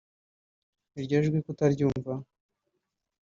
iryo 0.99 1.17
jwi 1.25 1.39
tukaryumva 1.45 2.13